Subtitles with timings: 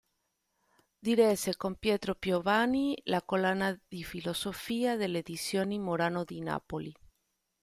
[1.07, 6.91] Diresse, con Pietro Piovani, la "Collana di Filosofia" delle Edizioni Morano di Napoli.